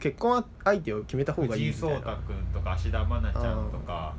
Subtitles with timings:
[0.00, 2.10] 結婚相手を決めた方がいい藤井みたいな。
[2.10, 4.14] 聡太君とか芦田愛菜ちゃんとか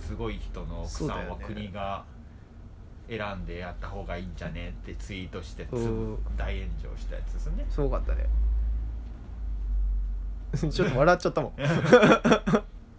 [0.00, 2.04] すごい人の奥さんは国が
[3.08, 5.66] 選んでやった方がいいんじゃねってツイートして
[6.36, 7.66] 大炎上したやつですね。
[7.68, 8.26] すごかったね
[10.70, 11.52] ちょっと笑っちゃったもん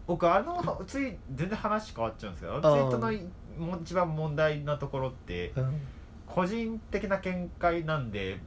[0.08, 2.98] 僕あのツイ全然話変わっちゃうんですけどあのツイート
[3.66, 5.82] の一番問題なところってうん
[6.28, 8.40] 個人的な見解なんで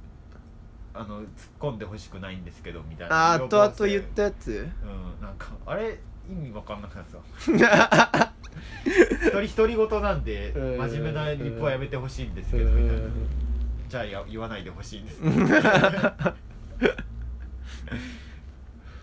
[0.98, 1.26] あの突っ
[1.60, 3.34] 込んでほしくないんですけどみたいな。
[3.34, 4.68] あー後々言ったやつ？
[4.82, 4.86] う
[5.22, 5.98] んなんかあれ？
[6.30, 7.12] 意味わかんなくなって
[7.58, 8.32] た。
[8.84, 13.06] 一人独り言なんでうん真面目なリップはやめてほしいんですけどうみたいな。
[13.06, 13.10] ん
[13.88, 15.20] じゃあや言わないでほしいんです。
[15.22, 15.32] うん。
[15.32, 15.42] うん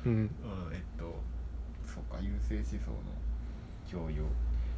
[0.05, 0.29] うん
[0.71, 1.15] えっと
[1.85, 2.97] そうか優勢思想の
[3.89, 4.23] 教養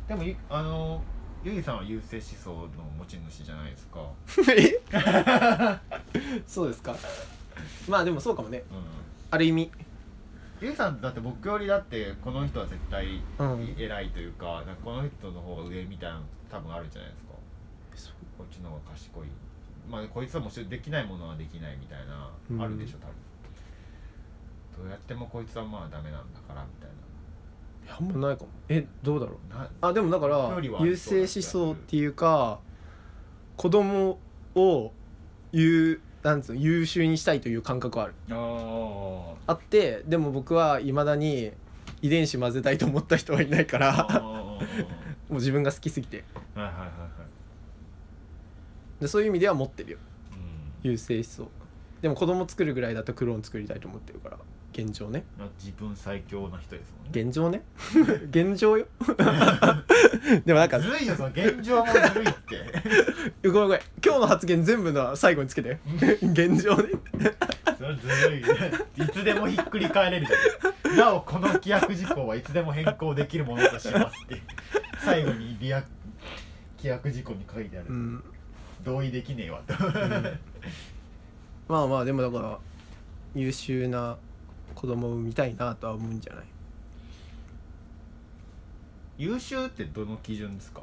[0.07, 1.01] でもいあの
[1.47, 4.01] ゆいさんは優勢思想の持ち主じゃないですか。
[4.53, 4.81] え
[6.45, 6.93] そうですか。
[7.87, 8.63] まあでもそうかもね。
[8.69, 8.83] うん。
[9.31, 9.71] ある意味。
[10.59, 13.75] ゆいさんだって僕よりだってこの人は絶対うん。
[13.77, 17.17] 偉いというか,、なんかこの人の方が上みたいなの多分あるじゃないで
[17.95, 18.13] すか。
[18.37, 19.27] こっちの方が賢い。
[19.89, 22.61] まあこいつはもちできないものはできないみたいな、うん。
[22.61, 24.83] あるでしょ多分。
[24.83, 27.06] どうやってもこいつはまあダメなんだからみたいいや
[27.89, 28.49] あんまないかも。
[28.69, 29.53] えどうだろう？
[29.53, 32.59] ななあでもだから優勢思想っていうか
[33.55, 34.19] 子供
[34.55, 34.91] を
[35.51, 38.13] 優なんつうの優秀にしたいという感覚はある。
[38.31, 41.51] ああってでも僕はいまだに
[42.01, 44.59] 遺伝子混ぜたいと思った人はいないから も
[45.31, 46.23] う自分が好きすぎて。
[46.53, 46.91] はいはいはいはい。
[49.01, 49.97] でそういう意味では持ってるよ。
[50.83, 50.91] うん。
[50.91, 51.47] 優勢思想。
[52.01, 54.37] でも子供作るぐらいだとクローン作りたいと思ってるから
[54.77, 55.23] 現状ね。
[55.39, 57.21] まあ自分最強な人ですもんね。
[57.21, 57.63] 現状ね。
[58.29, 58.85] 現状よ。
[60.45, 62.33] でもなんかずるいよその現状もずるいっ
[63.41, 63.49] て。
[63.49, 63.79] ごめんごめん。
[64.05, 65.79] 今日の発言全部の最後につけて
[66.21, 66.91] 現状ね。
[67.79, 70.95] それずるいいつでもひっくり返れるじゃん。
[70.95, 74.41] なおこの規約事項はいつでも変更できるものとしますって
[74.99, 75.83] 最後にリア
[76.77, 78.23] 規約事項に書いてある、うん。
[78.85, 79.73] 同意できねえわと。
[81.67, 82.59] まあまあでもだから
[83.33, 84.17] 優秀な
[84.79, 86.45] 子供を産みたいなとは思うんじゃない？
[89.17, 90.81] 優秀ってどの基準ですか？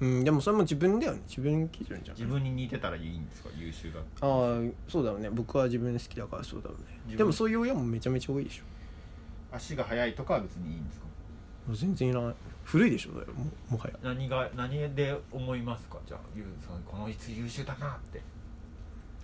[0.00, 1.20] うんでもそれも自分だよね。
[1.26, 3.48] 自分基準じゃん自分に似てたらいいんですか？
[3.56, 4.08] 優秀だって。
[4.20, 5.30] ああそうだろうね。
[5.30, 8.64] 僕は自分好きだからそうだろうねでもそういう親もめちゃめちゃ多いでしょ。
[9.52, 11.06] 足が速いとかは別にいいんですか？
[11.72, 12.34] 全然いらない。
[12.64, 13.94] 古いでしょだよももはや。
[14.02, 15.96] 何が何で思いますか？
[16.06, 18.20] じゃあゆうさんこのいつ優秀だなって。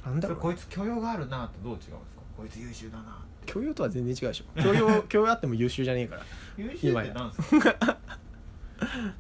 [0.05, 0.39] なんだろう。
[0.41, 1.97] それこいつ許容があるなとどう違うんですか？
[2.37, 4.63] こいつ優秀だなって教養とは全然違うでしょ。
[4.63, 6.23] 教養 教養あっても優秀じゃねえから。
[6.57, 7.99] 優秀ってなんですか？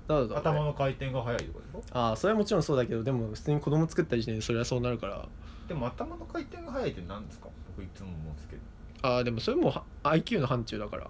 [0.08, 1.82] 頭の回転が速いとかでしょ？
[1.92, 5.26] ああそれはもちろんそうだけどでも普通に子供作った時点でそれはそうなるから。
[5.68, 7.48] でも頭の回転が速いって何ですか？
[7.76, 8.62] 僕いつも思うんですけど。
[9.02, 11.08] ああでもそれもは IQ の範疇だから。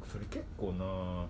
[0.00, 1.26] 僕それ結構な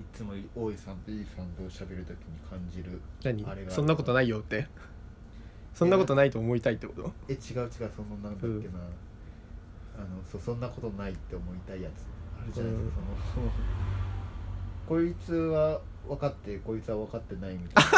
[0.00, 3.44] いつも大井さんといいさんと喋るときに感じる何？
[3.46, 4.66] あれがそんなことないよって
[5.74, 7.12] そんなことないと思いたいってこと？
[7.28, 8.78] え違う違うそのなんだっけな、
[9.96, 12.06] あのそそんなことないって思いたいやつ。
[12.40, 12.94] あるじゃないですか、
[13.34, 13.50] その。
[14.86, 17.90] こいつは分かってこいつは分かってないみたいな。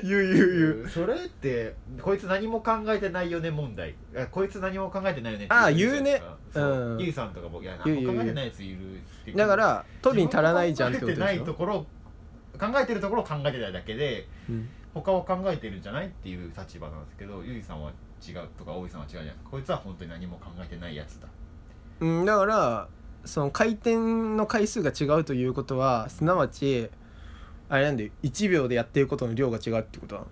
[0.04, 0.88] 言う言う言う。
[0.88, 3.94] それってこいつ何も考えてないよね問題。
[4.14, 6.22] あこいつ何も考えてないよねああ言うね。
[6.52, 6.64] そう。
[6.92, 7.00] うん。
[7.00, 11.86] ゆいさんとかもいや何も考えてないやついるってだから取るに足らないじゃんってこ自分が考えてないとでしょところ
[12.72, 17.90] 考えてるところを考えてないだけでうん他を考えてるんじゃないっていう立場なんですけどゆいさんは
[18.26, 19.50] 違うとか大井さんは違うじゃないですか。
[19.50, 21.28] こいつは本当に何も考えてないやつだ。
[22.00, 22.88] うん、だから
[23.24, 23.96] その回転
[24.36, 26.90] の回数が違うということはすなわち
[27.68, 30.26] あれなんで1秒でやってることの量が違うってことなの。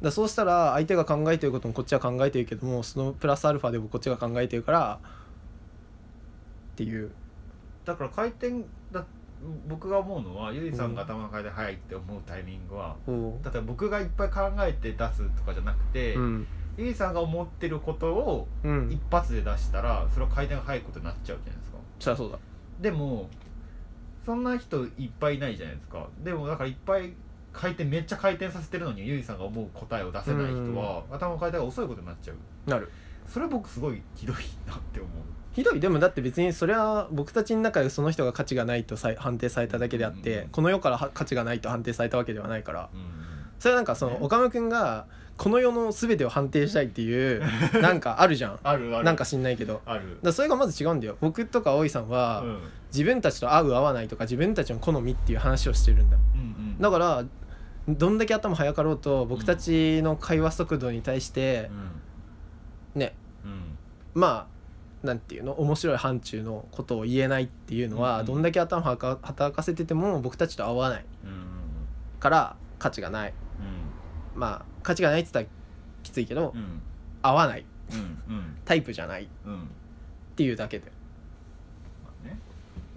[0.00, 5.00] だそうしたら相手が考えてることもこっちは考えてるけどもそのプラスアルファでもこっちが考えてるから
[6.72, 7.10] っていう。
[7.84, 8.64] だから回転だ
[9.68, 16.46] 僕が思うのはゆいさんが頭の回転速いって思うタイミングは、お例えば僕がいっぱい考えて出すとかじゃなくて、うん。
[16.76, 18.90] ゆいさんが思ってることをうん。
[18.90, 21.78] 一発で出したらそれは回転が速いことになっちゃうじゃないですか。
[21.98, 22.38] そりゃそうだ。
[22.80, 23.28] でも
[24.24, 26.08] そんな人いっぱいいないじゃないですか。
[26.22, 27.14] でもだからいっぱい
[27.52, 32.70] 回転めっちゃ回転させてるのにゆいさんが思う答えを出せない人は頭の回転が遅いことになっちゃう。
[32.70, 32.90] なる。
[33.26, 34.36] それ僕すごいひどい
[34.66, 35.80] なって思うひどい。
[35.80, 40.48] でもだって別にそれは僕たちの中でその人が価値がないと判定されただけであって、うん。
[40.50, 42.88] この世からは価値がないと判定されたわけではないから。
[42.94, 43.28] うん
[43.58, 44.18] それはなんかそのね。
[44.20, 45.06] 岡村君が
[45.36, 47.42] この世の全てを判定したいっていう
[47.82, 48.58] なんかあるじゃん。
[48.62, 49.04] あるある。
[49.04, 49.82] なんか知んないけど。
[49.84, 50.18] ある。
[50.22, 51.16] らそれがまず違うんだよ。
[51.20, 52.58] 僕とか葵さんは、うん。
[52.92, 56.80] 自分たちと合う合わないとか自分たちの好みっていう話をしてるんだうんうん。
[56.80, 57.24] だから
[57.88, 61.68] どんだけ頭速かろうと僕たちの会話速度に対して
[62.94, 63.16] ね。
[63.44, 63.76] うん。
[64.14, 64.57] まあ
[65.02, 65.52] なんていうの？
[65.52, 71.38] 面白い範疇のことを言えないっていうのは、うんどんだけ頭はか働かせてても僕たちと合わないうんうん。
[72.20, 73.34] から価値がない。
[74.34, 75.56] まあ価値がないって言ったら
[76.02, 76.60] きついけど、うん。
[76.60, 76.82] うん
[77.20, 77.64] 合わない。
[77.92, 78.56] うんうん。
[78.64, 79.24] タイプじゃない。
[79.24, 79.52] っうん。
[79.52, 79.68] うん
[80.36, 80.92] ていうだけで。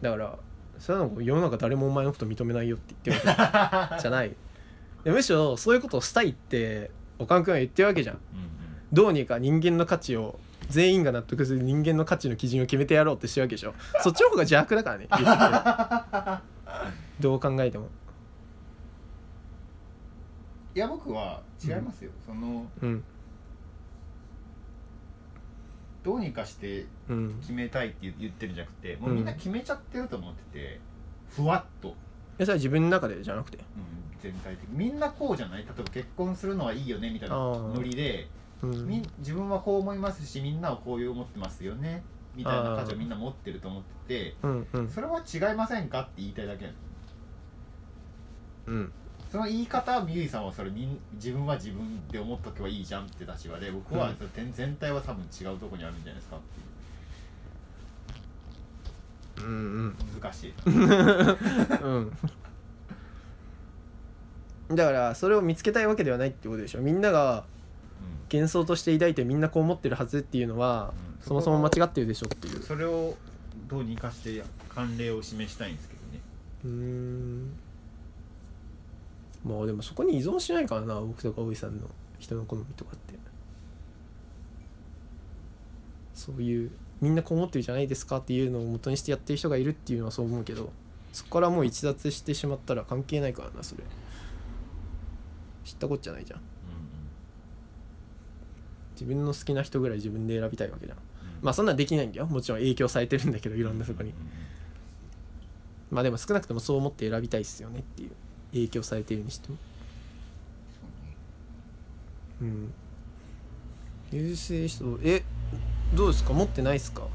[0.02, 0.38] だから
[0.80, 4.36] それはなんか世の中誰もお前のこと認めないよって言ってるわけじゃない。
[5.04, 6.90] でむしろそういうことをしたいって
[7.20, 8.22] 岡野君は言ってるわけじゃんうん。
[8.92, 10.40] どうにか人間の価値を
[10.72, 13.74] 全員が納得する人間の価値の基準を決めてやろうってしてるわけでしょ。
[14.02, 15.08] そっちの方が邪悪だからね。
[17.20, 17.90] どう考えても。
[20.74, 23.04] いや僕は違いますよ、そのうん。
[26.04, 30.80] どうにかしてうん決めたいって言言ってるんじゃなくてもううんみんな決めちゃってると思ってて
[31.30, 31.96] ふわっと、
[32.40, 33.58] えそれは自分の中でじゃなくて？
[33.58, 33.64] うん、
[34.20, 34.78] 全体的に。
[34.78, 35.64] みんなこうじゃない？
[35.64, 38.30] 例えば結婚するのはいいよねみたいなノリでうん
[38.68, 42.04] み自分はこう思いますしみんなはこういう思ってますよね。
[42.36, 44.90] みたいな価値をみんな持ってると思っててうんうん。
[44.90, 46.66] それは違いませんかって言いたいだけ。
[46.66, 46.76] なの
[48.68, 48.92] うん。
[49.32, 54.16] その言い方はみゆいさんはそれみん自分は自分で思っとけばいいじゃんって立場で僕はうん。
[54.16, 56.40] それ全全体は多分違うとこにあるんじゃないですかっ
[59.38, 59.48] ていう。
[59.48, 60.54] うん難しい。
[60.66, 62.12] う ん
[64.70, 64.76] うん。
[64.76, 66.82] だからそれを見つけたいわけではないってことでしょ。
[66.82, 67.46] みんなが
[68.32, 71.28] 幻想として抱いてみんなこう思ってるはずっていうのは、うん。
[71.28, 72.64] そもそも間違ってるでしょっていう。
[72.64, 73.16] それを
[73.68, 76.20] どうにかして慣例を示したいんですけどね。
[76.66, 77.54] うーん。
[79.44, 81.88] まあでもそこに依存しないからな僕とかおいさんの
[82.20, 83.20] 人の好みとかって。
[86.14, 90.72] そういうみんなこう思ってるじゃないですかっていうのを元にしてやってる人がいるっていうのはそう思うけど
[91.12, 93.84] そこからもう逸脱してしまったら関係ないからなそれ。
[95.66, 96.42] 知ったこっちゃないじゃん
[99.02, 100.98] 自分の好きな人ぐらい自分で選びたいわけじゃん。
[101.42, 102.28] まあそんなんできないんだよ。
[102.28, 104.14] もちろん影響されてるんだけどいろんなそこに。
[105.90, 108.12] まあでも少なくともそう思って選びたいっすよねっていう
[108.54, 109.58] 影響されてるにしても。
[112.42, 112.74] うん。
[114.12, 115.00] 優勢思想。
[115.04, 115.24] え
[115.96, 116.34] どうですか？
[116.34, 117.08] 持ってないっすか？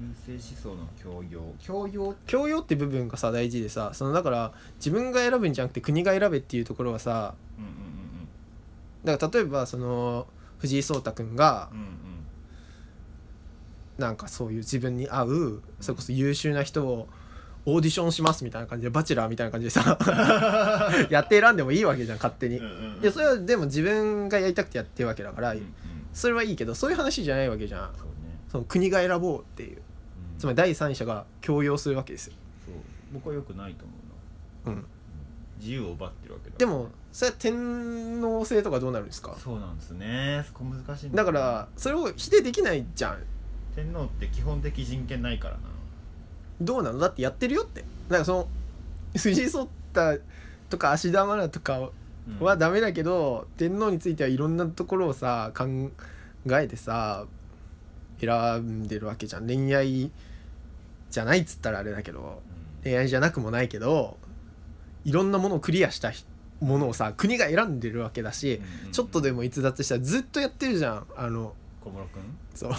[0.00, 1.42] 優勢思想の教養。
[1.58, 2.14] 教養？
[2.26, 7.78] 教養って部分がさ大事でさそのだから自分が選ぶんじゃなくて国が選べっていうところはさうんうんうん。
[9.04, 10.26] だから例えばその
[10.58, 11.70] 藤井聡太君が
[13.98, 17.08] なんかそういう自分に合うそれこそ優秀な人を
[17.66, 19.98] オーディションしますみたいな感じでバチェラーみたいな感じでさ
[21.10, 22.56] やって選んでもいいわけじゃん勝手に。
[22.56, 22.60] い
[23.02, 25.54] やそれはでも自分がやりたくてやってるわけだから、
[26.12, 27.90] それはいいけどそういう話じゃないわけじゃん。
[28.48, 29.76] その国が選ぼうっていう。
[29.76, 29.80] うん。
[30.38, 32.34] つまり第三者が強要するわけですよ、
[33.12, 33.94] 僕は良くないと思
[34.66, 34.74] うな。
[34.74, 34.84] うん、
[35.58, 39.36] 自由を奪ってるわけだでもそれは天皇制とかどうなるんですか？
[39.38, 40.44] そうなんですね。
[40.44, 43.22] そこ難しいんだからそれを否定できないじゃん。
[43.76, 45.60] 天皇って基本的人権ないからな。
[46.60, 46.98] どうなの？
[46.98, 47.84] だってやってるよって。
[48.08, 48.48] なんかその
[49.16, 50.20] 藤井聡太
[50.68, 52.44] とか芦田愛菜とかうん。
[52.44, 55.64] はダメだけど、天皇についてはいろんなところをさ考
[56.50, 57.26] えてさ
[58.18, 58.30] 選
[58.60, 59.46] んでるわけじゃん。
[59.46, 60.10] 恋愛
[61.10, 62.42] じゃないっつったらあれだけど
[62.82, 62.90] うん。
[62.90, 64.16] 恋愛じゃなくもないけど
[65.04, 66.24] いろんなものをクリアしたひ
[66.60, 71.06] ものをさ国が選んでるわけだし、うんうんちょっとでも逸脱したらずっとやってるじゃん。
[71.16, 72.22] あの小室君？
[72.54, 72.72] そう。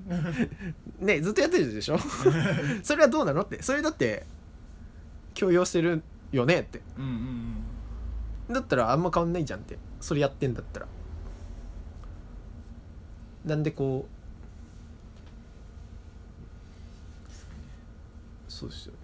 [1.04, 1.98] ねずっとやってるでしょ？
[2.82, 3.62] それはどうなのって。
[3.62, 4.24] それだって
[5.34, 6.02] 強要してる
[6.32, 6.80] よねって。
[6.96, 7.10] うんうん
[8.48, 8.54] うん。
[8.54, 9.78] だったらあんま変わんないじゃんって。
[10.00, 10.86] それやってんだったら。
[13.44, 14.20] なんでこう
[18.50, 18.98] そうですよね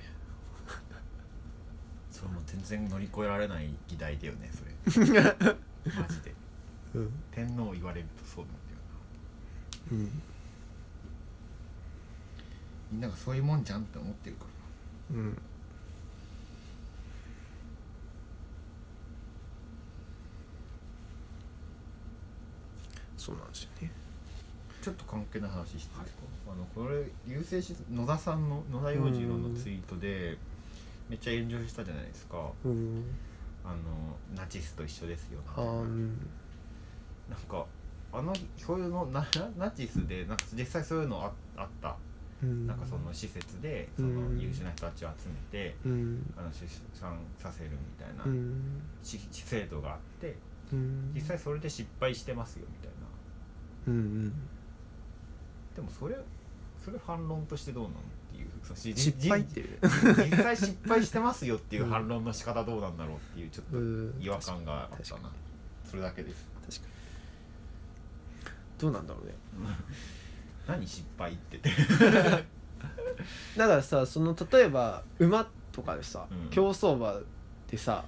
[2.47, 4.73] 全然乗り越えられない議題だよねそれ。
[5.95, 6.35] マジで。
[6.95, 7.13] うん。
[7.31, 8.79] 天皇言われるとそうなんだよ
[9.93, 10.23] うん。
[12.93, 14.45] みんながそういうもんじゃんって思ってるか
[15.11, 15.17] ら。
[15.17, 15.39] うん。
[23.17, 23.91] そうなんですよね。
[24.87, 30.39] ちょっと関係ない話していいですか、あのこれ優勢し野田さんの野田洋次郎のツイートで
[31.09, 32.51] めっちゃ炎上したじゃないですか。
[32.65, 33.05] うん。
[33.65, 33.77] あの
[34.37, 36.09] ナチスと一緒ですよあーうん。
[37.29, 37.67] なんか
[38.13, 41.97] あのそういうのナナチスでなんか実際そういうのああった。
[42.43, 42.67] うん。
[42.67, 44.41] なんかその施設でそのうん。
[44.41, 46.35] 優秀な人たちを集めてうん。
[46.37, 48.81] あの出産させるみたいなうん。
[49.03, 50.37] し制度があって
[50.73, 51.13] うん。
[51.15, 52.95] 実際それで失敗してますよみたいな。
[53.89, 54.33] うんうん。
[55.75, 56.17] でもそれ
[56.85, 57.97] それ反論としてどうなの？
[58.75, 59.79] 失敗っていう。
[59.89, 64.15] じ実際失敗してますよっていう反論の仕方どうなんだろうっていうちょっとうん。
[64.21, 65.31] 違和感があったな。
[65.85, 66.47] それだけです。
[66.69, 66.97] 確かに。
[68.79, 69.35] どうなんだろうね。
[70.67, 71.59] 何失敗って。
[71.59, 71.71] って
[73.57, 76.51] だからさその例えば馬とかでさ、うん。
[76.51, 77.21] 競走馬
[77.71, 78.05] でさ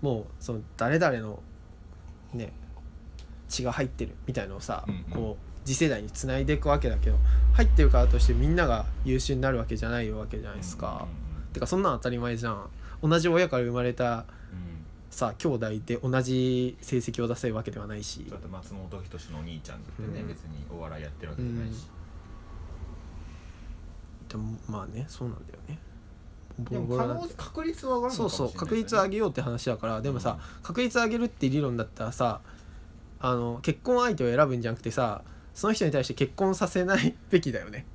[0.00, 1.42] もうその誰々の
[2.32, 2.52] ね
[3.48, 5.04] 血が入ってるみたいのをさ、うんうん。
[5.04, 7.16] こう次世代につないでいくわけだけど
[7.54, 11.06] 入ってるからとしてみんなが優秀になるわけじゃないわけじゃないですか、
[11.52, 12.68] てかそんなん当たり前じゃん。
[13.02, 14.10] 同じ親から生まれたうん。
[14.10, 14.24] うんうん
[15.14, 18.26] さ兄弟で同じ成績を出せるわけではないし。
[18.28, 20.26] だって松本人志のお兄ちゃんってね、うん。
[20.26, 21.86] 別にお笑いやってるわけじゃないし、
[24.28, 25.78] でもまあねそうなんだよね。
[26.58, 32.40] でも可能確率は上がるそうそう確率上げようって話だからでもさ、確率上げるって理論だったらさ
[33.20, 35.22] あの結婚相手を選ぶんじゃなくてさ
[35.54, 37.86] その人に対して結婚させないべきだよね。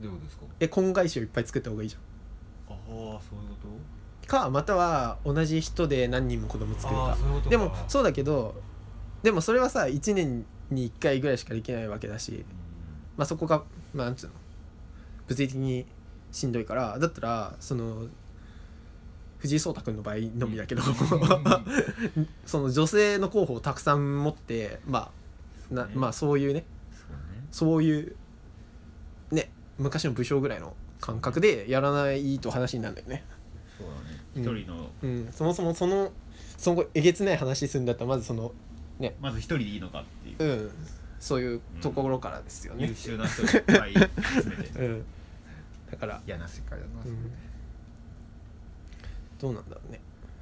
[0.00, 0.44] どういうことですか？
[0.60, 1.98] え婚外子をいっぱい作った方がいいじゃ
[2.68, 7.06] ああそういうこんかまたは同じ人で何人も子供と作るか。
[7.06, 7.50] ああそういうことか。
[7.50, 8.54] でもそうだけど
[9.22, 12.44] でもそれはさ1年に1回ぐらいしかできないわけだし
[13.16, 13.62] まあそこが
[13.94, 14.32] まあなんつうの？
[15.28, 15.86] 物理的に
[16.30, 18.06] しんどいからだったらその
[19.38, 20.82] 藤井聡太君の場合のみだけど、
[22.46, 25.10] その女性の候補をたくさん持ってま
[25.70, 25.92] あなね。
[25.96, 26.64] まあそういうね
[27.52, 28.16] そういう
[29.30, 33.24] ね昔の武将ぐらいの感覚でやらないと話になるんだよね。
[33.78, 34.20] そうだね。
[34.36, 34.42] うん。
[34.42, 36.10] 一人の、うん、そもそもその
[36.56, 38.52] そのえげつない話するんだったらまずその
[39.20, 40.70] まず一人でいいのかっていう、うん。
[41.22, 42.88] そういうところからですよね。
[42.88, 42.94] 優。
[42.96, 44.70] 秀な人をいっぱい集めて。
[44.78, 45.04] うん、
[45.90, 47.30] だから、嫌な世界だな、うん、
[49.38, 50.00] どうなんだろうね。